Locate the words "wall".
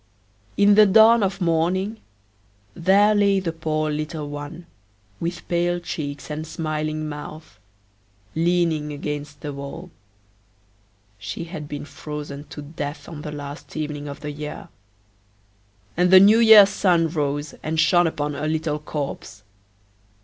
9.53-9.91